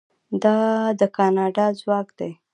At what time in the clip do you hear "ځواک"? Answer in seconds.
1.79-2.07